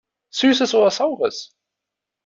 Süßes 0.31 0.73
oder 0.73 0.89
Saures! 0.89 1.55